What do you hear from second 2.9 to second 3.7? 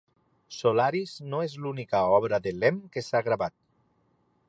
que s'ha gravat.